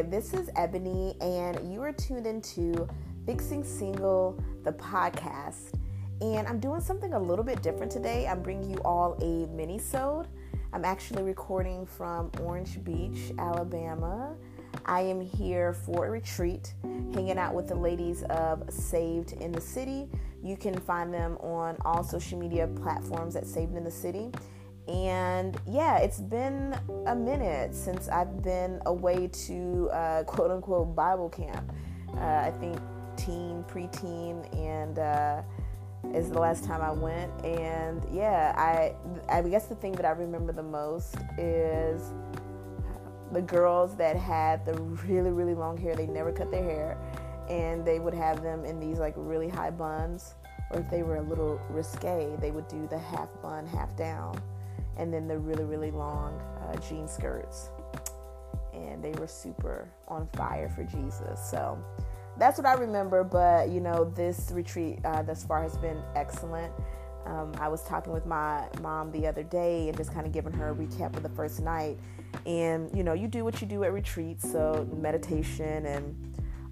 Hey, 0.00 0.06
this 0.06 0.32
is 0.32 0.48
Ebony, 0.56 1.14
and 1.20 1.70
you 1.70 1.82
are 1.82 1.92
tuned 1.92 2.26
into 2.26 2.88
Fixing 3.26 3.62
Single, 3.62 4.42
the 4.64 4.72
podcast. 4.72 5.78
And 6.22 6.48
I'm 6.48 6.58
doing 6.58 6.80
something 6.80 7.12
a 7.12 7.18
little 7.18 7.44
bit 7.44 7.60
different 7.60 7.92
today. 7.92 8.26
I'm 8.26 8.40
bringing 8.40 8.70
you 8.70 8.78
all 8.78 9.18
a 9.20 9.46
mini-sode. 9.54 10.26
I'm 10.72 10.86
actually 10.86 11.22
recording 11.22 11.84
from 11.84 12.30
Orange 12.40 12.82
Beach, 12.82 13.32
Alabama. 13.38 14.34
I 14.86 15.02
am 15.02 15.20
here 15.20 15.74
for 15.74 16.06
a 16.06 16.10
retreat, 16.10 16.72
hanging 16.82 17.36
out 17.36 17.52
with 17.52 17.68
the 17.68 17.74
ladies 17.74 18.22
of 18.30 18.72
Saved 18.72 19.34
in 19.34 19.52
the 19.52 19.60
City. 19.60 20.08
You 20.42 20.56
can 20.56 20.78
find 20.80 21.12
them 21.12 21.36
on 21.40 21.76
all 21.84 22.02
social 22.02 22.38
media 22.38 22.68
platforms 22.68 23.36
at 23.36 23.46
Saved 23.46 23.76
in 23.76 23.84
the 23.84 23.90
City. 23.90 24.32
And 24.90 25.56
yeah, 25.68 25.98
it's 25.98 26.20
been 26.20 26.74
a 27.06 27.14
minute 27.14 27.76
since 27.76 28.08
I've 28.08 28.42
been 28.42 28.80
away 28.86 29.28
to 29.46 29.88
uh, 29.92 30.24
quote 30.24 30.50
unquote 30.50 30.96
Bible 30.96 31.28
camp. 31.28 31.72
Uh, 32.16 32.20
I 32.20 32.52
think 32.58 32.76
teen, 33.16 33.64
preteen, 33.68 34.52
and 34.56 34.98
uh, 34.98 35.42
is 36.12 36.30
the 36.30 36.40
last 36.40 36.64
time 36.64 36.82
I 36.82 36.90
went. 36.90 37.30
And 37.44 38.04
yeah, 38.12 38.52
I 38.56 38.94
I 39.32 39.42
guess 39.42 39.66
the 39.66 39.76
thing 39.76 39.92
that 39.92 40.04
I 40.04 40.10
remember 40.10 40.52
the 40.52 40.62
most 40.64 41.14
is 41.38 42.12
the 43.30 43.42
girls 43.42 43.94
that 43.94 44.16
had 44.16 44.66
the 44.66 44.74
really 45.06 45.30
really 45.30 45.54
long 45.54 45.76
hair. 45.78 45.94
They 45.94 46.08
never 46.08 46.32
cut 46.32 46.50
their 46.50 46.64
hair, 46.64 46.98
and 47.48 47.84
they 47.84 48.00
would 48.00 48.14
have 48.14 48.42
them 48.42 48.64
in 48.64 48.80
these 48.80 48.98
like 48.98 49.14
really 49.16 49.48
high 49.48 49.70
buns. 49.70 50.34
Or 50.72 50.80
if 50.80 50.90
they 50.90 51.02
were 51.04 51.16
a 51.16 51.22
little 51.22 51.60
risque, 51.68 52.36
they 52.40 52.50
would 52.50 52.66
do 52.66 52.88
the 52.88 52.98
half 52.98 53.28
bun, 53.40 53.66
half 53.66 53.94
down 53.96 54.40
and 54.96 55.12
then 55.12 55.26
the 55.26 55.38
really, 55.38 55.64
really 55.64 55.90
long 55.90 56.38
uh, 56.62 56.76
jean 56.80 57.08
skirts. 57.08 57.70
And 58.72 59.02
they 59.02 59.12
were 59.12 59.26
super 59.26 59.88
on 60.08 60.28
fire 60.36 60.68
for 60.68 60.84
Jesus. 60.84 61.40
So 61.50 61.82
that's 62.38 62.58
what 62.58 62.66
I 62.66 62.74
remember. 62.74 63.24
But 63.24 63.68
you 63.68 63.80
know, 63.80 64.04
this 64.04 64.50
retreat 64.52 64.98
uh, 65.04 65.22
thus 65.22 65.44
far 65.44 65.62
has 65.62 65.76
been 65.78 66.02
excellent. 66.14 66.72
Um, 67.26 67.52
I 67.58 67.68
was 67.68 67.82
talking 67.82 68.12
with 68.12 68.26
my 68.26 68.66
mom 68.80 69.12
the 69.12 69.26
other 69.26 69.42
day 69.42 69.88
and 69.88 69.96
just 69.96 70.12
kind 70.12 70.26
of 70.26 70.32
giving 70.32 70.52
her 70.52 70.70
a 70.70 70.74
recap 70.74 71.16
of 71.16 71.22
the 71.22 71.28
first 71.28 71.60
night. 71.60 71.98
And 72.46 72.90
you 72.96 73.02
know, 73.02 73.12
you 73.12 73.28
do 73.28 73.44
what 73.44 73.60
you 73.60 73.66
do 73.66 73.84
at 73.84 73.92
retreats, 73.92 74.50
so 74.50 74.88
meditation 74.96 75.86
and 75.86 76.16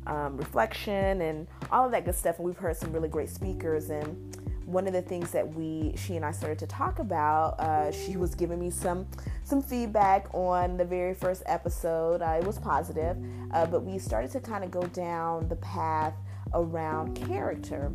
um, 0.06 0.36
reflection 0.36 1.20
and 1.20 1.46
all 1.70 1.84
of 1.86 1.92
that 1.92 2.04
good 2.04 2.14
stuff. 2.14 2.36
And 2.36 2.46
we've 2.46 2.56
heard 2.56 2.76
some 2.76 2.92
really 2.92 3.08
great 3.08 3.28
speakers 3.28 3.90
and 3.90 4.37
one 4.68 4.86
of 4.86 4.92
the 4.92 5.00
things 5.00 5.30
that 5.30 5.54
we 5.54 5.94
she 5.96 6.16
and 6.16 6.24
I 6.24 6.30
started 6.30 6.58
to 6.58 6.66
talk 6.66 6.98
about, 6.98 7.58
uh, 7.58 7.90
she 7.90 8.16
was 8.16 8.34
giving 8.34 8.60
me 8.60 8.70
some 8.70 9.06
some 9.42 9.62
feedback 9.62 10.28
on 10.34 10.76
the 10.76 10.84
very 10.84 11.14
first 11.14 11.42
episode. 11.46 12.20
Uh, 12.20 12.38
it 12.40 12.44
was 12.44 12.58
positive, 12.58 13.16
uh, 13.54 13.64
but 13.66 13.82
we 13.82 13.98
started 13.98 14.30
to 14.32 14.40
kind 14.40 14.62
of 14.62 14.70
go 14.70 14.82
down 14.82 15.48
the 15.48 15.56
path 15.56 16.14
around 16.52 17.14
character, 17.14 17.90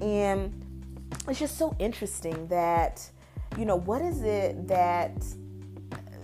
and 0.00 0.52
it's 1.28 1.38
just 1.38 1.56
so 1.56 1.76
interesting 1.78 2.48
that 2.48 3.08
you 3.56 3.64
know 3.64 3.76
what 3.76 4.02
is 4.02 4.22
it 4.22 4.66
that 4.66 5.12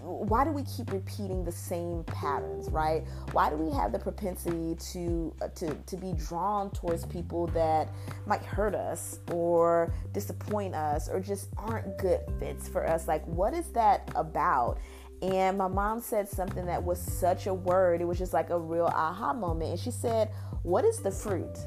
why 0.04 0.44
do 0.44 0.50
we 0.50 0.62
keep 0.64 0.92
repeating 0.92 1.44
the 1.44 1.52
same 1.52 2.04
patterns 2.04 2.68
right? 2.70 3.04
Why 3.32 3.50
do 3.50 3.56
we 3.56 3.74
have 3.74 3.92
the 3.92 3.98
propensity 3.98 4.76
to 4.92 5.34
uh, 5.40 5.48
to 5.48 5.74
to 5.74 5.96
be 5.96 6.12
drawn 6.12 6.70
towards 6.70 7.06
people 7.06 7.46
that 7.48 7.88
might 8.26 8.42
hurt 8.42 8.74
us 8.74 9.20
or 9.32 9.92
disappoint 10.12 10.74
us 10.74 11.08
or 11.08 11.20
just 11.20 11.48
aren't 11.56 11.96
good 11.98 12.20
fits 12.38 12.68
for 12.68 12.86
us? 12.86 13.08
Like 13.08 13.26
what 13.26 13.54
is 13.54 13.68
that 13.70 14.10
about? 14.14 14.78
And 15.22 15.56
my 15.56 15.68
mom 15.68 16.00
said 16.00 16.28
something 16.28 16.66
that 16.66 16.82
was 16.82 17.00
such 17.00 17.46
a 17.46 17.54
word. 17.54 18.02
It 18.02 18.04
was 18.04 18.18
just 18.18 18.34
like 18.34 18.50
a 18.50 18.58
real 18.58 18.86
aha 18.86 19.32
moment. 19.32 19.70
And 19.70 19.80
she 19.80 19.90
said 19.90 20.30
what 20.62 20.84
is 20.84 20.98
the 21.00 21.10
fruit 21.10 21.58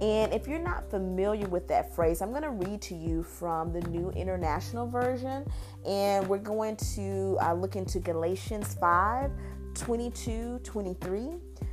and 0.00 0.32
if 0.32 0.46
you're 0.46 0.60
not 0.60 0.88
familiar 0.90 1.48
with 1.48 1.66
that 1.68 1.94
phrase, 1.94 2.22
I'm 2.22 2.30
going 2.30 2.42
to 2.42 2.50
read 2.50 2.80
to 2.82 2.94
you 2.94 3.24
from 3.24 3.72
the 3.72 3.80
New 3.88 4.10
International 4.10 4.86
Version. 4.86 5.44
And 5.84 6.28
we're 6.28 6.38
going 6.38 6.76
to 6.94 7.36
uh, 7.42 7.54
look 7.54 7.74
into 7.74 7.98
Galatians 7.98 8.74
5 8.80 9.30
22 9.74 10.60
23, 10.62 11.30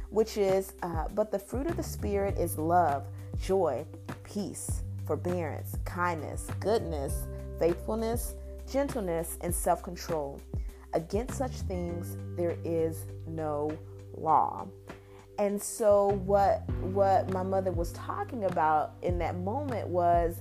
which 0.09 0.37
is, 0.37 0.73
uh, 0.81 1.07
But 1.13 1.31
the 1.31 1.37
fruit 1.39 1.67
of 1.67 1.77
the 1.77 1.83
Spirit 1.83 2.37
is 2.37 2.57
love, 2.57 3.05
joy, 3.39 3.85
peace, 4.23 4.81
forbearance, 5.05 5.77
kindness, 5.85 6.47
goodness, 6.59 7.27
faithfulness, 7.59 8.35
gentleness, 8.71 9.37
and 9.41 9.53
self 9.53 9.83
control. 9.83 10.41
Against 10.93 11.37
such 11.37 11.51
things 11.51 12.17
there 12.35 12.57
is 12.63 13.05
no 13.27 13.77
law. 14.17 14.67
And 15.37 15.61
so 15.61 16.21
what 16.25 16.69
what 16.81 17.29
my 17.31 17.43
mother 17.43 17.71
was 17.71 17.91
talking 17.91 18.45
about 18.45 18.93
in 19.01 19.17
that 19.19 19.37
moment 19.37 19.87
was 19.87 20.39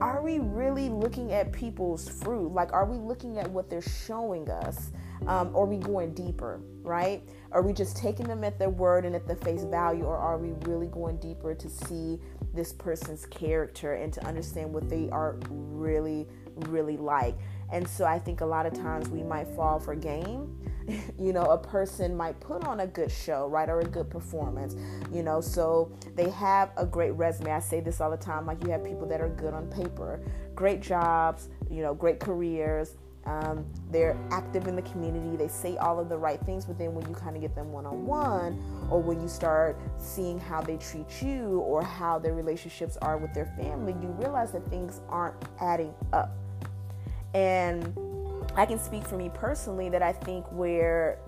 are 0.00 0.22
we 0.22 0.38
really 0.38 0.88
looking 0.88 1.32
at 1.32 1.52
people's 1.52 2.08
fruit? 2.08 2.52
Like 2.52 2.72
are 2.72 2.84
we 2.84 2.98
looking 2.98 3.38
at 3.38 3.50
what 3.50 3.70
they're 3.70 3.80
showing 3.80 4.50
us? 4.50 4.90
Um, 5.26 5.50
or 5.52 5.64
are 5.64 5.66
we 5.66 5.78
going 5.78 6.14
deeper, 6.14 6.60
right? 6.82 7.22
Are 7.50 7.60
we 7.60 7.72
just 7.72 7.96
taking 7.96 8.28
them 8.28 8.44
at 8.44 8.58
their 8.58 8.70
word 8.70 9.04
and 9.04 9.16
at 9.16 9.26
the 9.26 9.34
face 9.34 9.64
value, 9.64 10.04
or 10.04 10.16
are 10.16 10.38
we 10.38 10.52
really 10.70 10.86
going 10.86 11.16
deeper 11.16 11.54
to 11.54 11.68
see 11.68 12.20
this 12.54 12.72
person's 12.72 13.26
character 13.26 13.94
and 13.94 14.12
to 14.12 14.24
understand 14.24 14.72
what 14.72 14.88
they 14.88 15.10
are 15.10 15.36
really, 15.48 16.28
really 16.66 16.96
like? 16.96 17.36
And 17.72 17.86
so 17.86 18.04
I 18.04 18.20
think 18.20 18.42
a 18.42 18.46
lot 18.46 18.64
of 18.64 18.74
times 18.74 19.08
we 19.08 19.24
might 19.24 19.48
fall 19.48 19.80
for 19.80 19.96
game 19.96 20.56
you 21.18 21.32
know, 21.32 21.44
a 21.44 21.58
person 21.58 22.16
might 22.16 22.38
put 22.40 22.64
on 22.64 22.80
a 22.80 22.86
good 22.86 23.10
show, 23.10 23.46
right, 23.46 23.68
or 23.68 23.80
a 23.80 23.84
good 23.84 24.10
performance, 24.10 24.76
you 25.12 25.22
know, 25.22 25.40
so 25.40 25.92
they 26.14 26.30
have 26.30 26.70
a 26.76 26.86
great 26.86 27.12
resume. 27.12 27.52
I 27.52 27.60
say 27.60 27.80
this 27.80 28.00
all 28.00 28.10
the 28.10 28.16
time 28.16 28.46
like, 28.46 28.62
you 28.64 28.70
have 28.70 28.84
people 28.84 29.06
that 29.06 29.20
are 29.20 29.28
good 29.28 29.54
on 29.54 29.66
paper, 29.68 30.20
great 30.54 30.80
jobs, 30.80 31.48
you 31.70 31.82
know, 31.82 31.94
great 31.94 32.20
careers. 32.20 32.96
Um, 33.26 33.66
they're 33.90 34.16
active 34.30 34.68
in 34.68 34.76
the 34.76 34.82
community. 34.82 35.36
They 35.36 35.48
say 35.48 35.76
all 35.76 36.00
of 36.00 36.08
the 36.08 36.16
right 36.16 36.40
things, 36.46 36.64
but 36.64 36.78
then 36.78 36.94
when 36.94 37.06
you 37.08 37.14
kind 37.14 37.36
of 37.36 37.42
get 37.42 37.54
them 37.54 37.72
one 37.72 37.84
on 37.84 38.06
one, 38.06 38.88
or 38.90 39.02
when 39.02 39.20
you 39.20 39.28
start 39.28 39.78
seeing 39.98 40.40
how 40.40 40.62
they 40.62 40.78
treat 40.78 41.20
you 41.20 41.58
or 41.66 41.82
how 41.82 42.18
their 42.18 42.32
relationships 42.32 42.96
are 43.02 43.18
with 43.18 43.34
their 43.34 43.52
family, 43.58 43.94
you 44.00 44.08
realize 44.18 44.52
that 44.52 44.66
things 44.70 45.02
aren't 45.10 45.36
adding 45.60 45.92
up. 46.14 46.30
And 47.34 47.94
I 48.58 48.66
can 48.66 48.80
speak 48.80 49.06
for 49.06 49.16
me 49.16 49.30
personally 49.32 49.88
that 49.90 50.02
I 50.02 50.12
think 50.12 50.44
where 50.50 51.18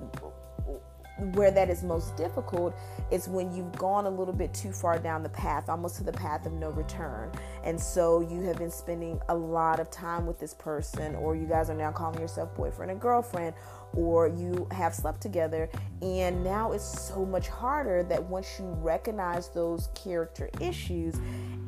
where 1.35 1.51
that 1.51 1.69
is 1.69 1.83
most 1.83 2.17
difficult 2.17 2.75
is 3.11 3.29
when 3.29 3.55
you've 3.55 3.73
gone 3.73 4.07
a 4.07 4.11
little 4.11 4.33
bit 4.33 4.55
too 4.55 4.73
far 4.73 4.99
down 4.99 5.23
the 5.23 5.29
path, 5.29 5.69
almost 5.69 5.97
to 5.97 6.05
the 6.05 6.13
path 6.13 6.47
of 6.47 6.53
no 6.53 6.71
return. 6.71 7.31
And 7.63 7.79
so 7.79 8.21
you 8.21 8.41
have 8.43 8.57
been 8.57 8.71
spending 8.71 9.21
a 9.29 9.35
lot 9.35 9.81
of 9.81 9.91
time 9.91 10.27
with 10.27 10.41
this 10.41 10.55
person, 10.55 11.15
or 11.17 11.37
you 11.37 11.47
guys 11.47 11.69
are 11.69 11.75
now 11.75 11.93
calling 11.93 12.21
yourself 12.21 12.55
boyfriend 12.55 12.91
and 12.91 13.01
girlfriend, 13.01 13.55
or 13.93 14.29
you 14.29 14.67
have 14.71 14.95
slept 14.95 15.21
together. 15.21 15.69
And 16.01 16.43
now 16.43 16.73
it's 16.73 17.09
so 17.09 17.25
much 17.27 17.49
harder 17.49 18.03
that 18.05 18.23
once 18.23 18.59
you 18.59 18.65
recognize 18.81 19.51
those 19.51 19.89
character 19.95 20.49
issues, 20.61 21.17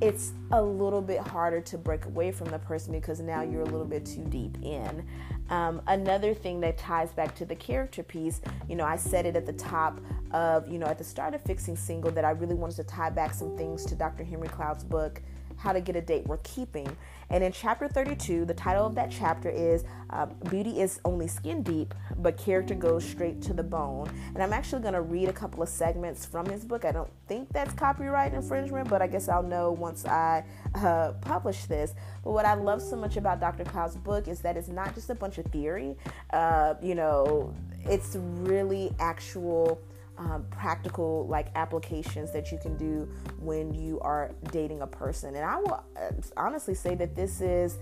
it's 0.00 0.32
a 0.50 0.60
little 0.60 1.02
bit 1.02 1.20
harder 1.20 1.60
to 1.60 1.78
break 1.78 2.06
away 2.06 2.32
from 2.32 2.48
the 2.50 2.58
person 2.58 2.92
because 2.92 3.20
now 3.20 3.42
you're 3.42 3.62
a 3.62 3.66
little 3.66 3.84
bit 3.84 4.04
too 4.04 4.24
deep 4.24 4.56
in. 4.62 5.06
Um, 5.50 5.82
another 5.86 6.34
thing 6.34 6.60
that 6.60 6.78
ties 6.78 7.12
back 7.12 7.34
to 7.36 7.44
the 7.44 7.54
character 7.54 8.02
piece, 8.02 8.40
you 8.68 8.76
know, 8.76 8.84
I 8.84 8.96
said 8.96 9.26
it 9.26 9.36
at 9.36 9.44
the 9.44 9.52
top 9.52 10.00
of, 10.30 10.66
you 10.68 10.78
know, 10.78 10.86
at 10.86 10.98
the 10.98 11.04
start 11.04 11.34
of 11.34 11.42
Fixing 11.42 11.76
Single 11.76 12.10
that 12.12 12.24
I 12.24 12.30
really 12.30 12.54
wanted 12.54 12.76
to 12.76 12.84
tie 12.84 13.10
back 13.10 13.34
some 13.34 13.56
things 13.56 13.84
to 13.86 13.94
Dr. 13.94 14.24
Henry 14.24 14.48
Cloud's 14.48 14.84
book, 14.84 15.20
How 15.62 15.72
to 15.72 15.80
Get 15.80 15.94
a 15.94 16.00
Date 16.00 16.26
Worth 16.26 16.42
Keeping. 16.42 16.96
And 17.30 17.44
in 17.44 17.52
chapter 17.52 17.86
32, 17.86 18.44
the 18.44 18.52
title 18.52 18.84
of 18.84 18.96
that 18.96 19.10
chapter 19.10 19.48
is 19.48 19.84
uh, 20.10 20.26
Beauty 20.50 20.80
is 20.80 21.00
Only 21.04 21.28
Skin 21.28 21.62
Deep, 21.62 21.94
but 22.18 22.36
Character 22.36 22.74
Goes 22.74 23.04
Straight 23.04 23.40
to 23.42 23.54
the 23.54 23.62
Bone. 23.62 24.10
And 24.34 24.42
I'm 24.42 24.52
actually 24.52 24.82
going 24.82 24.94
to 24.94 25.00
read 25.00 25.28
a 25.28 25.32
couple 25.32 25.62
of 25.62 25.68
segments 25.68 26.26
from 26.26 26.46
his 26.46 26.64
book. 26.64 26.84
I 26.84 26.90
don't 26.90 27.10
think 27.28 27.48
that's 27.52 27.72
copyright 27.74 28.34
infringement, 28.34 28.88
but 28.88 29.00
I 29.00 29.06
guess 29.06 29.28
I'll 29.28 29.42
know 29.44 29.70
once 29.70 30.04
I 30.04 30.44
uh, 30.74 31.12
publish 31.20 31.64
this. 31.66 31.94
But 32.24 32.32
what 32.32 32.44
I 32.44 32.54
love 32.54 32.82
so 32.82 32.96
much 32.96 33.16
about 33.16 33.38
Dr. 33.38 33.64
Cloud's 33.64 33.96
book 33.96 34.26
is 34.26 34.40
that 34.40 34.56
it's 34.56 34.68
not 34.68 34.94
just 34.94 35.10
a 35.10 35.14
bunch 35.14 35.38
of 35.38 35.46
theory, 35.46 35.96
uh, 36.32 36.74
you 36.82 36.96
know, 36.96 37.54
it's 37.84 38.16
really 38.16 38.90
actual 38.98 39.80
um, 40.18 40.44
practical 40.50 41.26
like 41.26 41.48
applications 41.54 42.32
that 42.32 42.52
you 42.52 42.58
can 42.58 42.76
do 42.76 43.08
when 43.40 43.72
you 43.72 44.00
are 44.00 44.32
dating 44.50 44.82
a 44.82 44.86
person. 44.86 45.34
And 45.34 45.44
I 45.44 45.56
will 45.56 45.84
uh, 45.96 46.10
honestly 46.36 46.74
say 46.74 46.94
that 46.96 47.14
this 47.14 47.40
is 47.40 47.78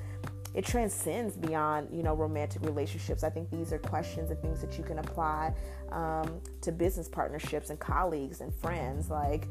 it 0.53 0.65
transcends 0.65 1.37
beyond 1.37 1.89
you 1.93 2.03
know 2.03 2.15
romantic 2.15 2.63
relationships. 2.63 3.23
I 3.23 3.31
think 3.31 3.51
these 3.51 3.73
are 3.73 3.79
questions 3.79 4.31
and 4.31 4.41
things 4.41 4.61
that 4.61 4.77
you 4.79 4.85
can 4.85 4.99
apply 4.99 5.55
um, 5.93 6.41
to 6.63 6.73
business 6.73 7.09
partnerships 7.09 7.71
and 7.71 7.79
colleagues 7.79 8.41
and 8.41 8.53
friends. 8.55 9.11
Like 9.11 9.47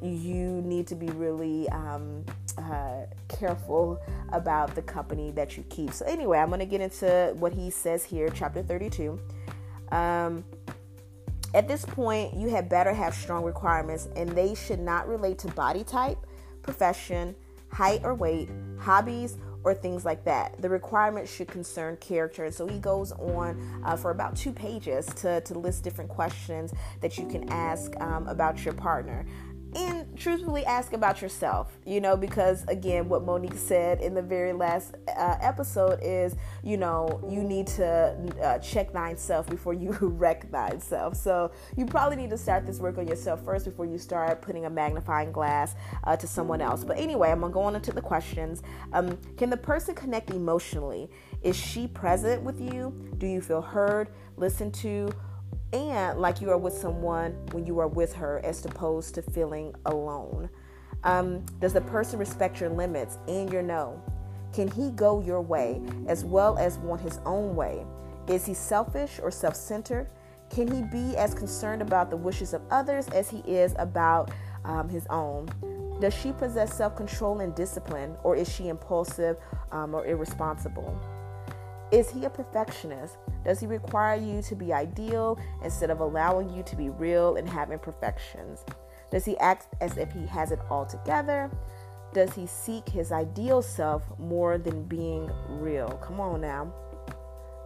you 0.00 0.62
need 0.62 0.86
to 0.88 0.94
be 0.94 1.08
really 1.08 1.68
um, 1.70 2.24
uh, 2.58 3.02
careful 3.28 4.00
about 4.32 4.74
the 4.74 4.82
company 4.82 5.30
that 5.32 5.56
you 5.56 5.64
keep. 5.70 5.92
So 5.92 6.04
anyway 6.06 6.38
i'm 6.38 6.48
going 6.48 6.60
to 6.60 6.66
get 6.66 6.80
into 6.80 7.34
what 7.38 7.52
he 7.52 7.70
says 7.70 8.04
here 8.04 8.28
chapter 8.28 8.62
32 8.62 9.20
um, 9.92 10.44
At 11.54 11.68
this 11.68 11.84
point, 11.84 12.34
you 12.34 12.48
had 12.48 12.68
better 12.68 12.92
have 12.92 13.14
strong 13.14 13.44
requirements, 13.44 14.08
and 14.16 14.28
they 14.30 14.56
should 14.56 14.80
not 14.80 15.08
relate 15.08 15.38
to 15.38 15.48
body 15.48 15.84
type, 15.84 16.18
profession, 16.62 17.36
height 17.68 18.00
or 18.02 18.14
weight, 18.14 18.48
hobbies, 18.78 19.38
or 19.62 19.72
things 19.72 20.04
like 20.04 20.24
that. 20.24 20.60
The 20.60 20.68
requirements 20.68 21.32
should 21.32 21.48
concern 21.48 21.96
character. 21.96 22.44
And 22.44 22.54
so 22.54 22.66
he 22.66 22.78
goes 22.78 23.12
on 23.12 23.82
uh, 23.84 23.96
for 23.96 24.10
about 24.10 24.36
two 24.36 24.52
pages 24.52 25.06
to, 25.16 25.40
to 25.42 25.58
list 25.58 25.84
different 25.84 26.10
questions 26.10 26.74
that 27.00 27.18
you 27.18 27.26
can 27.26 27.48
ask 27.50 27.98
um, 28.00 28.26
about 28.26 28.64
your 28.64 28.74
partner 28.74 29.24
and 29.74 30.16
truthfully 30.16 30.64
ask 30.66 30.92
about 30.92 31.20
yourself 31.20 31.78
you 31.84 32.00
know 32.00 32.16
because 32.16 32.64
again 32.68 33.08
what 33.08 33.24
monique 33.24 33.56
said 33.56 34.00
in 34.00 34.14
the 34.14 34.22
very 34.22 34.52
last 34.52 34.94
uh, 35.16 35.36
episode 35.40 35.98
is 36.02 36.36
you 36.62 36.76
know 36.76 37.20
you 37.28 37.42
need 37.42 37.66
to 37.66 38.14
uh, 38.42 38.58
check 38.58 38.92
thyself 38.92 39.48
before 39.48 39.74
you 39.74 39.92
wreck 40.00 40.50
thyself. 40.50 41.16
So 41.16 41.50
you 41.76 41.86
probably 41.86 42.16
need 42.16 42.30
to 42.30 42.38
start 42.38 42.66
this 42.66 42.78
work 42.78 42.98
on 42.98 43.06
yourself 43.06 43.44
first 43.44 43.64
before 43.64 43.86
you 43.86 43.98
start 43.98 44.42
putting 44.42 44.66
a 44.66 44.70
magnifying 44.70 45.32
glass 45.32 45.74
uh, 46.04 46.16
to 46.16 46.26
someone 46.26 46.60
else. 46.60 46.84
But 46.84 46.98
anyway 46.98 47.30
i'm 47.30 47.40
gonna 47.40 47.52
go 47.52 47.62
on 47.62 47.74
into 47.74 47.92
the 47.92 48.02
questions. 48.02 48.62
Um, 48.92 49.18
can 49.36 49.50
the 49.50 49.56
person 49.56 49.94
connect 49.94 50.30
emotionally? 50.30 51.10
Is 51.42 51.56
she 51.56 51.86
present 51.86 52.42
with 52.42 52.60
you? 52.60 52.94
Do 53.18 53.26
you 53.26 53.40
feel 53.40 53.62
heard 53.62 54.08
listened 54.36 54.74
to 54.74 55.10
and 55.72 56.18
like 56.18 56.40
you 56.40 56.50
are 56.50 56.58
with 56.58 56.74
someone 56.74 57.32
when 57.52 57.66
you 57.66 57.78
are 57.78 57.88
with 57.88 58.12
her 58.14 58.40
as 58.44 58.64
opposed 58.64 59.14
to 59.14 59.22
feeling 59.22 59.74
alone. 59.86 60.48
Um, 61.02 61.44
does 61.60 61.72
the 61.72 61.80
person 61.80 62.18
respect 62.18 62.60
your 62.60 62.70
limits 62.70 63.18
and 63.28 63.52
your 63.52 63.62
no? 63.62 64.02
Can 64.52 64.68
he 64.68 64.90
go 64.90 65.20
your 65.20 65.40
way 65.40 65.82
as 66.06 66.24
well 66.24 66.56
as 66.58 66.78
want 66.78 67.00
his 67.00 67.18
own 67.26 67.56
way? 67.56 67.84
Is 68.28 68.46
he 68.46 68.54
selfish 68.54 69.20
or 69.22 69.30
self 69.30 69.56
centered? 69.56 70.08
Can 70.50 70.68
he 70.68 70.82
be 70.82 71.16
as 71.16 71.34
concerned 71.34 71.82
about 71.82 72.10
the 72.10 72.16
wishes 72.16 72.54
of 72.54 72.62
others 72.70 73.08
as 73.08 73.28
he 73.28 73.38
is 73.38 73.74
about 73.78 74.30
um, 74.64 74.88
his 74.88 75.06
own? 75.08 75.48
Does 76.00 76.14
she 76.14 76.32
possess 76.32 76.72
self 76.74 76.96
control 76.96 77.40
and 77.40 77.54
discipline, 77.54 78.16
or 78.22 78.36
is 78.36 78.48
she 78.48 78.68
impulsive 78.68 79.36
um, 79.72 79.94
or 79.94 80.06
irresponsible? 80.06 80.98
Is 81.94 82.10
he 82.10 82.24
a 82.24 82.30
perfectionist? 82.30 83.18
Does 83.44 83.60
he 83.60 83.68
require 83.68 84.16
you 84.16 84.42
to 84.42 84.56
be 84.56 84.72
ideal 84.72 85.38
instead 85.62 85.90
of 85.90 86.00
allowing 86.00 86.50
you 86.52 86.64
to 86.64 86.74
be 86.74 86.88
real 86.88 87.36
and 87.36 87.48
have 87.48 87.70
imperfections? 87.70 88.64
Does 89.12 89.24
he 89.24 89.38
act 89.38 89.68
as 89.80 89.96
if 89.96 90.10
he 90.10 90.26
has 90.26 90.50
it 90.50 90.58
all 90.68 90.84
together? 90.84 91.48
Does 92.12 92.34
he 92.34 92.48
seek 92.48 92.88
his 92.88 93.12
ideal 93.12 93.62
self 93.62 94.02
more 94.18 94.58
than 94.58 94.82
being 94.82 95.30
real? 95.48 95.86
Come 96.04 96.18
on 96.18 96.40
now. 96.40 96.74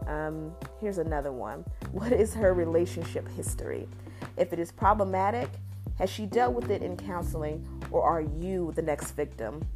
Um, 0.07 0.53
here's 0.79 0.99
another 0.99 1.33
one. 1.33 1.65
What 1.93 2.13
is 2.13 2.35
her 2.35 2.53
relationship 2.53 3.27
history? 3.29 3.89
If 4.37 4.53
it 4.53 4.59
is 4.59 4.71
problematic, 4.71 5.49
has 5.97 6.11
she 6.11 6.27
dealt 6.27 6.53
with 6.53 6.71
it 6.71 6.83
in 6.83 6.99
counseling, 6.99 7.67
or 7.91 8.03
are 8.03 8.21
you 8.21 8.75
the 8.77 8.83
next 8.83 9.13
victim? 9.13 9.67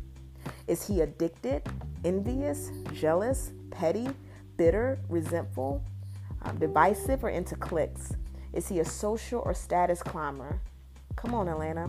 Is 0.69 0.87
he 0.87 1.00
addicted, 1.00 1.62
envious, 2.04 2.70
jealous, 2.93 3.52
petty? 3.70 4.08
Bitter, 4.56 5.00
resentful, 5.08 5.82
um, 6.43 6.58
divisive, 6.58 7.25
or 7.25 7.28
into 7.28 7.56
cliques? 7.56 8.12
Is 8.52 8.69
he 8.69 8.81
a 8.81 8.84
social 8.84 9.40
or 9.44 9.54
status 9.54 10.02
climber? 10.02 10.60
Come 11.16 11.34
on, 11.34 11.49
Atlanta. 11.49 11.84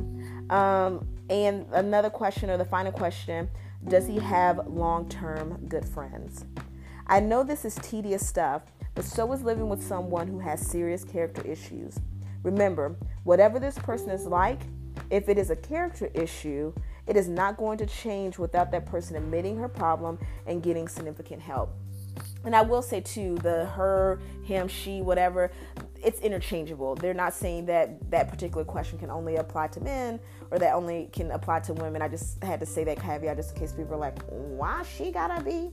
Um, 0.53 1.07
and 1.29 1.65
another 1.71 2.09
question, 2.09 2.49
or 2.49 2.57
the 2.57 2.65
final 2.65 2.91
question 2.91 3.49
Does 3.87 4.07
he 4.07 4.19
have 4.19 4.67
long 4.67 5.09
term 5.09 5.65
good 5.67 5.87
friends? 5.87 6.45
I 7.07 7.19
know 7.19 7.43
this 7.43 7.65
is 7.65 7.75
tedious 7.75 8.25
stuff, 8.25 8.63
but 8.95 9.03
so 9.03 9.31
is 9.33 9.43
living 9.43 9.67
with 9.67 9.83
someone 9.83 10.27
who 10.27 10.39
has 10.39 10.65
serious 10.65 11.03
character 11.03 11.41
issues. 11.45 11.99
Remember, 12.43 12.95
whatever 13.23 13.59
this 13.59 13.77
person 13.77 14.09
is 14.09 14.25
like, 14.25 14.61
if 15.09 15.27
it 15.29 15.37
is 15.37 15.49
a 15.49 15.55
character 15.55 16.09
issue, 16.13 16.73
it 17.07 17.17
is 17.17 17.27
not 17.27 17.57
going 17.57 17.77
to 17.79 17.85
change 17.85 18.37
without 18.37 18.71
that 18.71 18.85
person 18.85 19.15
admitting 19.15 19.57
her 19.57 19.67
problem 19.67 20.17
and 20.45 20.63
getting 20.63 20.87
significant 20.87 21.41
help 21.41 21.75
and 22.45 22.55
I 22.55 22.61
will 22.61 22.81
say 22.81 23.01
too, 23.01 23.37
the 23.41 23.65
her, 23.65 24.19
him, 24.43 24.67
she, 24.67 25.01
whatever, 25.01 25.51
it's 26.03 26.19
interchangeable. 26.19 26.95
They're 26.95 27.13
not 27.13 27.33
saying 27.33 27.65
that 27.67 28.11
that 28.11 28.29
particular 28.29 28.65
question 28.65 28.99
can 28.99 29.09
only 29.09 29.37
apply 29.37 29.67
to 29.67 29.79
men 29.79 30.19
or 30.51 30.59
that 30.59 30.73
only 30.73 31.09
can 31.13 31.31
apply 31.31 31.61
to 31.61 31.73
women. 31.73 32.01
I 32.01 32.09
just 32.09 32.43
had 32.43 32.59
to 32.59 32.65
say 32.65 32.83
that 32.83 33.01
caveat 33.01 33.37
just 33.37 33.53
in 33.53 33.59
case 33.59 33.71
people 33.71 33.93
are 33.93 33.97
like, 33.97 34.19
why 34.27 34.83
she 34.83 35.11
gotta 35.11 35.41
be? 35.41 35.71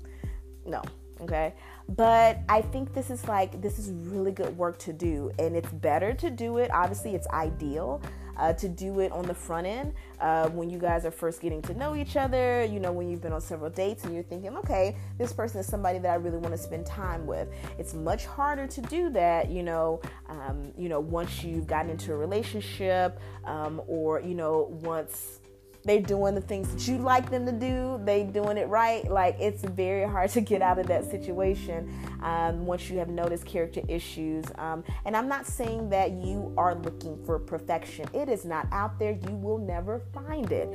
No, 0.65 0.83
okay. 1.21 1.55
But 1.89 2.39
I 2.49 2.63
think 2.63 2.95
this 2.95 3.11
is 3.11 3.27
like, 3.27 3.61
this 3.61 3.79
is 3.79 3.91
really 3.91 4.31
good 4.31 4.57
work 4.57 4.79
to 4.81 4.93
do. 4.93 5.33
And 5.41 5.57
it's 5.57 5.73
better 5.73 6.15
to 6.15 6.31
do 6.31 6.59
it. 6.59 6.71
Obviously, 6.73 7.17
it's 7.17 7.27
ideal 7.29 8.01
uh, 8.41 8.55
to 8.55 8.69
do 8.69 9.01
it 9.01 9.13
on 9.13 9.27
the 9.27 9.35
front 9.35 9.67
end 9.67 9.93
uh, 10.21 10.49
when 10.49 10.71
you 10.71 10.79
guys 10.79 11.05
are 11.05 11.11
first 11.11 11.41
getting 11.41 11.61
to 11.63 11.75
know 11.75 11.95
each 11.95 12.17
other. 12.17 12.65
You 12.65 12.81
know, 12.81 12.91
when 12.91 13.09
you've 13.09 13.21
been 13.21 13.33
on 13.33 13.41
several 13.41 13.71
dates 13.71 14.05
and 14.05 14.15
you're 14.15 14.25
thinking, 14.25 14.57
okay, 14.57 14.97
this 15.19 15.33
person 15.33 15.61
is 15.61 15.67
somebody 15.67 15.99
that 15.99 16.11
I 16.11 16.15
really 16.15 16.39
want 16.39 16.53
to 16.53 16.59
spend 16.59 16.87
time 16.87 17.27
with. 17.27 17.49
It's 17.79 17.93
much 17.93 18.25
harder 18.25 18.67
to 18.67 18.81
do 18.83 19.11
that, 19.11 19.51
you 19.51 19.63
know, 19.63 20.01
um, 20.29 20.73
you 20.77 20.89
know, 20.89 21.01
once 21.01 21.45
you've 21.45 21.67
gotten 21.67 21.91
into 21.91 22.13
a 22.13 22.17
relationship 22.17 23.21
um, 23.45 23.83
or 23.87 24.21
you 24.21 24.35
know, 24.35 24.69
once 24.83 25.40
they're 25.85 26.01
doing 26.01 26.35
the 26.35 26.41
things 26.41 26.73
that 26.73 26.87
you 26.87 26.99
like 26.99 27.31
them 27.31 27.47
to 27.47 27.53
do 27.53 27.91
they 28.05 28.25
doing 28.25 28.57
it 28.57 28.69
right. 28.69 29.09
Like 29.11 29.37
it's 29.39 29.63
very 29.63 30.09
hard 30.09 30.31
to 30.31 30.41
get 30.41 30.63
out 30.63 30.79
of 30.79 30.87
that 30.89 31.11
situation 31.11 31.93
um, 32.23 32.67
once 32.67 32.89
you 32.91 32.99
have 32.99 33.09
noticed 33.09 33.47
character 33.47 33.81
issues. 33.89 34.45
Um, 34.59 34.85
and 35.05 35.17
i'm 35.17 35.29
not 35.29 35.47
saying 35.47 35.91
that 35.91 36.13
you 36.13 36.53
are 36.57 36.75
looking 36.75 37.23
for 37.25 37.39
perfection. 37.39 38.09
It 38.13 38.29
is 38.29 38.45
not 38.45 38.67
out 38.73 38.99
there. 38.99 39.13
You 39.13 39.35
will 39.35 39.59
never 39.59 40.01
find 40.13 40.51
it. 40.53 40.69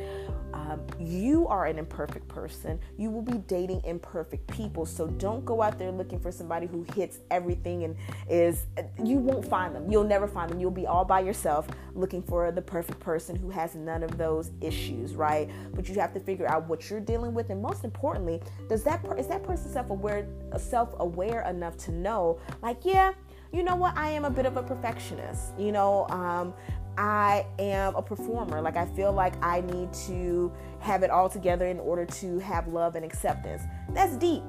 Um, 0.53 0.81
you 0.99 1.47
are 1.47 1.65
an 1.65 1.77
imperfect 1.77 2.27
person. 2.27 2.79
You 2.97 3.09
will 3.11 3.21
be 3.21 3.37
dating 3.39 3.81
imperfect 3.83 4.47
people. 4.47 4.85
So 4.85 5.07
don't 5.07 5.43
go 5.45 5.61
out 5.61 5.77
there 5.77 5.91
looking 5.91 6.19
for 6.19 6.31
somebody 6.31 6.67
who 6.67 6.85
hits 6.95 7.19
everything 7.29 7.83
and 7.83 7.95
is 8.29 8.65
you 9.03 9.17
won't 9.17 9.45
find 9.45 9.75
them. 9.75 9.91
You'll 9.91 10.03
never 10.05 10.27
find 10.27 10.49
them. 10.49 10.59
You'll 10.59 10.71
be 10.71 10.87
all 10.87 11.05
by 11.05 11.19
yourself 11.19 11.67
looking 11.93 12.21
for 12.21 12.51
the 12.51 12.61
perfect 12.61 12.99
person 12.99 13.35
who 13.35 13.49
has 13.49 13.75
none 13.75 14.03
of 14.03 14.17
those 14.17 14.51
issues 14.61 14.94
issues, 14.95 15.15
right? 15.15 15.49
But 15.73 15.87
you 15.87 15.95
have 15.95 16.13
to 16.13 16.19
figure 16.19 16.47
out 16.47 16.67
what 16.67 16.89
you're 16.89 16.99
dealing 16.99 17.33
with, 17.33 17.49
and 17.49 17.61
most 17.61 17.83
importantly, 17.83 18.41
does 18.69 18.83
that 18.83 19.05
is 19.17 19.27
that 19.27 19.43
person 19.43 19.71
self-aware 19.71 20.27
self-aware 20.57 21.41
enough 21.43 21.77
to 21.77 21.91
know, 21.91 22.39
like, 22.61 22.79
yeah, 22.83 23.13
you 23.51 23.63
know 23.63 23.75
what, 23.75 23.95
I 23.97 24.09
am 24.09 24.25
a 24.25 24.29
bit 24.29 24.45
of 24.45 24.57
a 24.57 24.63
perfectionist. 24.63 25.57
You 25.57 25.71
know, 25.71 26.07
um, 26.09 26.53
I 26.97 27.45
am 27.59 27.95
a 27.95 28.01
performer. 28.01 28.61
Like 28.61 28.77
I 28.77 28.85
feel 28.85 29.11
like 29.11 29.33
I 29.43 29.61
need 29.61 29.93
to 30.07 30.51
have 30.79 31.03
it 31.03 31.09
all 31.09 31.29
together 31.29 31.67
in 31.67 31.79
order 31.79 32.05
to 32.05 32.39
have 32.39 32.67
love 32.67 32.95
and 32.95 33.03
acceptance. 33.05 33.63
That's 33.93 34.15
deep 34.17 34.43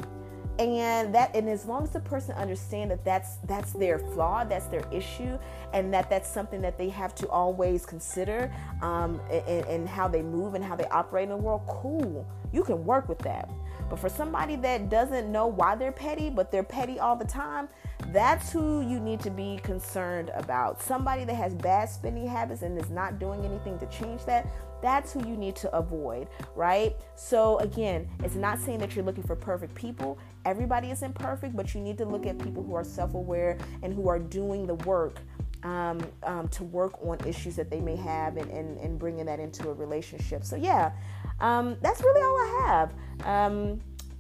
and 0.59 1.15
that 1.15 1.35
and 1.35 1.49
as 1.49 1.67
long 1.67 1.83
as 1.83 1.91
the 1.91 2.01
person 2.01 2.35
understand 2.35 2.91
that 2.91 3.05
that's 3.05 3.37
that's 3.47 3.73
their 3.73 3.99
flaw 3.99 4.43
that's 4.43 4.67
their 4.67 4.85
issue 4.91 5.39
and 5.73 5.93
that 5.93 6.09
that's 6.09 6.29
something 6.29 6.63
that 6.63 6.79
they 6.79 6.89
have 6.89 7.15
to 7.15 7.29
always 7.29 7.85
consider 7.85 8.53
um, 8.83 9.21
in, 9.31 9.65
in 9.67 9.87
how 9.87 10.09
they 10.09 10.23
move 10.23 10.55
and 10.55 10.65
how 10.65 10.75
they 10.75 10.87
operate 10.87 11.25
in 11.25 11.31
the 11.31 11.37
world 11.37 11.63
cool. 11.69 12.27
You 12.53 12.63
can 12.65 12.85
work 12.85 13.09
with 13.09 13.19
that. 13.21 13.51
But 13.91 13.99
for 13.99 14.09
somebody 14.09 14.57
that 14.57 14.89
doesn't 14.89 15.31
know 15.31 15.47
why 15.47 15.77
they're 15.77 15.93
petty 15.93 16.31
but 16.31 16.51
they're 16.51 16.63
petty 16.63 16.99
all 16.99 17.17
the 17.17 17.27
time 17.27 17.69
that's 18.13 18.53
who 18.53 18.81
you 18.89 19.01
need 19.01 19.21
to 19.21 19.31
be 19.31 19.59
concerned 19.63 20.31
about 20.35 20.81
somebody 20.83 21.25
that 21.25 21.35
has 21.35 21.55
bad 21.55 21.89
spending 21.89 22.27
habits 22.27 22.63
and 22.63 22.81
is 22.81 22.91
not 22.91 23.19
doing 23.19 23.45
anything 23.45 23.79
to 23.79 23.87
change 23.87 24.25
that 24.25 24.47
that's 24.83 25.13
who 25.13 25.27
you 25.27 25.37
need 25.37 25.57
to 25.57 25.75
avoid, 25.75 26.29
right? 26.55 26.97
So, 27.15 27.59
again, 27.59 28.09
it's 28.23 28.35
not 28.35 28.59
saying 28.59 28.79
that 28.79 28.95
you're 28.95 29.05
looking 29.05 29.25
for 29.25 29.37
perfect 29.37 29.75
people. 29.75 30.19
Everybody 30.45 30.91
isn't 30.91 31.15
perfect, 31.15 31.57
but 31.57 31.75
you 31.75 31.81
need 31.81 31.99
to 31.99 32.05
look 32.05 32.27
at 32.27 32.39
people 32.39 32.63
who 32.63 32.75
are 32.75 32.85
self 32.85 33.15
aware 33.15 33.59
and 33.83 33.93
who 33.93 34.09
are 34.09 34.19
doing 34.19 34.67
the 34.67 34.75
work 34.75 35.21
um, 35.63 36.01
um, 36.23 36.49
to 36.49 36.65
work 36.65 37.03
on 37.03 37.19
issues 37.27 37.57
that 37.57 37.71
they 37.71 37.81
may 37.81 37.97
have 37.97 38.37
and, 38.37 38.51
and, 38.51 38.79
and 38.79 38.99
bringing 38.99 39.25
that 39.27 39.41
into 39.41 39.69
a 39.69 39.73
relationship. 39.73 40.45
So, 40.45 40.57
yeah, 40.57 40.93
um, 41.41 41.77
that's 41.81 42.01
really 42.03 42.23
all 42.23 42.37
I 42.37 42.93
have. 43.27 43.27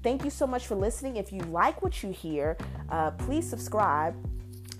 Thank 0.06 0.22
you 0.22 0.30
so 0.30 0.46
much 0.46 0.68
for 0.68 0.76
listening. 0.76 1.16
If 1.16 1.32
you 1.32 1.40
like 1.40 1.82
what 1.82 2.04
you 2.04 2.12
hear, 2.12 2.56
uh, 2.90 3.10
please 3.10 3.44
subscribe. 3.50 4.14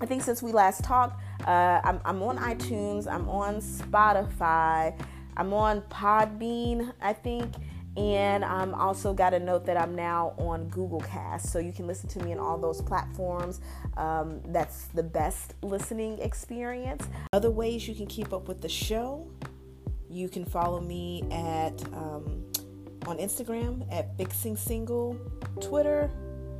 I 0.00 0.06
think 0.06 0.22
since 0.22 0.40
we 0.40 0.52
last 0.52 0.84
talked, 0.84 1.20
uh, 1.44 1.80
I'm, 1.82 2.00
I'm 2.04 2.22
on 2.22 2.38
iTunes, 2.38 3.08
I'm 3.12 3.28
on 3.28 3.56
Spotify. 3.56 4.96
I'm 5.36 5.52
on 5.52 5.80
Podbean, 5.90 6.92
I 7.02 7.12
think, 7.12 7.56
and 7.96 8.44
I'm 8.44 8.72
also 8.72 9.12
got 9.12 9.34
a 9.34 9.40
note 9.40 9.66
that 9.66 9.76
I'm 9.76 9.96
now 9.96 10.32
on 10.38 10.68
Google 10.68 11.00
Cast, 11.00 11.50
so 11.50 11.58
you 11.58 11.72
can 11.72 11.88
listen 11.88 12.08
to 12.10 12.22
me 12.22 12.30
on 12.30 12.38
all 12.38 12.56
those 12.56 12.80
platforms. 12.80 13.60
Um, 13.96 14.40
that's 14.52 14.84
the 14.94 15.02
best 15.02 15.54
listening 15.60 16.20
experience. 16.20 17.04
Other 17.32 17.50
ways 17.50 17.88
you 17.88 17.96
can 17.96 18.06
keep 18.06 18.32
up 18.32 18.46
with 18.46 18.60
the 18.60 18.68
show, 18.68 19.28
you 20.08 20.28
can 20.28 20.44
follow 20.44 20.80
me 20.80 21.24
at 21.32 21.82
um, 21.94 22.45
on 23.06 23.18
Instagram 23.18 23.86
at 23.92 24.16
Fixing 24.16 24.56
Single, 24.56 25.16
Twitter 25.60 26.10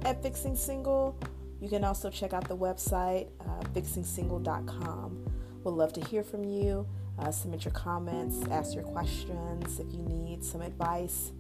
at 0.03 0.23
Fixing 0.23 0.57
Single. 0.57 1.19
You 1.61 1.69
can 1.69 1.85
also 1.85 2.11
check 2.11 2.33
out 2.33 2.49
the 2.49 2.57
website 2.57 3.29
uh, 3.41 3.63
fixingsingle.com. 3.75 5.33
Would 5.65 5.75
love 5.75 5.93
to 5.95 6.01
hear 6.01 6.23
from 6.23 6.45
you. 6.45 6.87
Uh, 7.19 7.31
submit 7.31 7.65
your 7.65 7.73
comments, 7.73 8.47
ask 8.51 8.75
your 8.75 8.85
questions. 8.85 9.81
If 9.81 9.93
you 9.93 10.03
need 10.03 10.45
some 10.45 10.61
advice, 10.61 11.33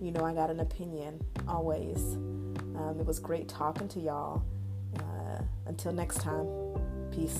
you 0.00 0.10
know 0.10 0.24
I 0.24 0.34
got 0.34 0.50
an 0.50 0.60
opinion 0.60 1.24
always. 1.46 2.14
Um, 2.14 2.96
it 2.98 3.06
was 3.06 3.20
great 3.20 3.48
talking 3.48 3.88
to 3.88 4.00
y'all. 4.00 4.42
Uh, 4.98 5.42
until 5.66 5.92
next 5.92 6.20
time, 6.20 6.48
peace. 7.12 7.38